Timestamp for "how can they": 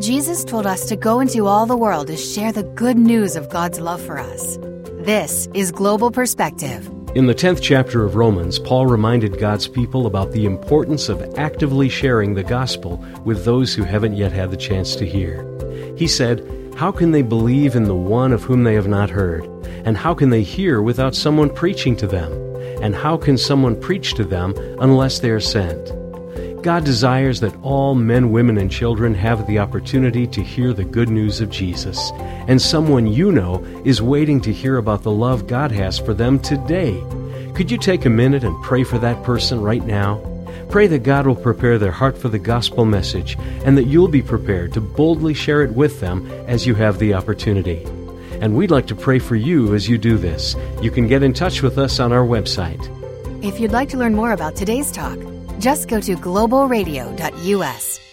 16.76-17.22, 19.96-20.42